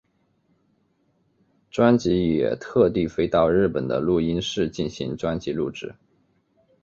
[1.69, 5.93] 专辑也特地飞到日本的录音室进行专辑录制。